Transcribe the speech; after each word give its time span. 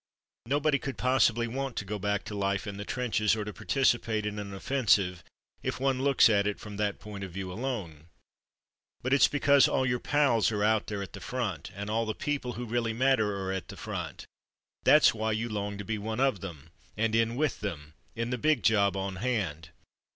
Nobody 0.47 0.79
could 0.79 0.97
possibly 0.97 1.47
want 1.47 1.75
to 1.75 1.85
go 1.85 1.99
back 1.99 2.23
to 2.23 2.33
life 2.33 2.65
in 2.65 2.77
the 2.77 2.85
trenches 2.85 3.35
or 3.35 3.45
to 3.45 3.53
participate 3.53 4.25
in 4.25 4.39
an 4.39 4.51
offensive, 4.51 5.23
if 5.61 5.79
one 5.79 6.01
looks 6.01 6.27
at 6.27 6.47
it 6.47 6.59
from 6.59 6.77
that 6.77 6.97
point 6.99 7.23
of 7.23 7.29
view 7.31 7.51
alone. 7.53 8.07
But 9.03 9.13
it's 9.13 9.27
because 9.27 9.67
all 9.67 9.85
your 9.85 9.99
pals 9.99 10.51
are 10.51 10.63
out 10.63 10.87
there 10.87 11.03
at 11.03 11.13
the 11.13 11.19
front, 11.21 11.69
and 11.75 11.87
all 11.87 12.07
the 12.07 12.15
people 12.15 12.53
who 12.53 12.65
really 12.65 12.93
matter 12.93 13.35
are 13.43 13.51
at 13.51 13.67
the 13.67 13.77
front; 13.77 14.25
that's 14.83 15.13
why 15.13 15.33
you 15.33 15.47
long 15.47 15.77
to 15.77 15.85
be 15.85 15.99
one 15.99 16.19
of 16.19 16.39
them, 16.39 16.71
and 16.97 17.13
in 17.13 17.35
with 17.35 17.59
them, 17.59 17.93
in 18.15 18.31
the 18.31 18.39
big 18.39 18.63
job 18.63 18.97
on 18.97 19.17
hand. 19.17 19.69